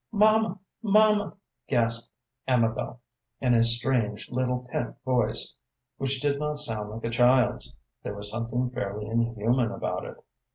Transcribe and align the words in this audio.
"Mamma, 0.11 0.57
mamma!" 0.81 1.37
gasped 1.67 2.11
Amabel, 2.47 3.01
in 3.39 3.53
a 3.53 3.63
strange, 3.63 4.31
little, 4.31 4.67
pent 4.71 4.95
voice, 5.05 5.53
which 5.97 6.19
did 6.21 6.39
not 6.39 6.57
sound 6.57 6.89
like 6.89 7.03
a 7.05 7.09
child's. 7.11 7.75
There 8.01 8.15
was 8.15 8.31
something 8.31 8.71
fairly 8.71 9.05
inhuman 9.05 9.69
about 9.69 10.05
it. 10.05 10.17